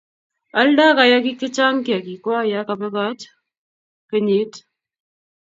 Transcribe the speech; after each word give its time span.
aldoi 0.59 0.91
kayokik 0.97 1.37
che 1.39 1.47
chang' 1.55 1.83
kiagik 1.85 2.21
kwak 2.23 2.45
ya 2.51 2.59
kabekoto 2.67 3.29
kenyit 4.09 4.53